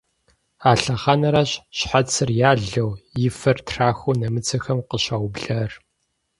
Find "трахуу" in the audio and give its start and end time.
3.67-4.13